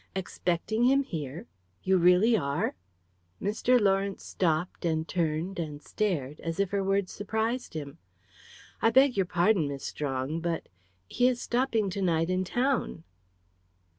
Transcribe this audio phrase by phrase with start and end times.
[0.15, 1.45] "Expecting him here!
[1.83, 2.73] You really are!"
[3.39, 3.79] Mr.
[3.79, 7.99] Lawrence stopped, and turned, and stared, as if her words surprised him.
[8.81, 10.69] "I beg your pardon, Miss Strong, but
[11.07, 13.03] he is stopping to night in town."